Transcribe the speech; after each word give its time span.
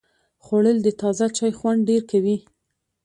خوړل 0.43 0.77
د 0.83 0.87
تازه 1.01 1.27
چای 1.37 1.51
خوند 1.57 1.79
ډېر 1.89 2.01
کوي 2.11 2.37